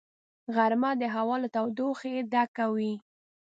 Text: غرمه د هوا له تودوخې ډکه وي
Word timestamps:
غرمه 0.55 0.91
د 1.01 1.03
هوا 1.15 1.35
له 1.43 1.47
تودوخې 1.55 2.15
ډکه 2.31 2.65
وي 2.75 2.93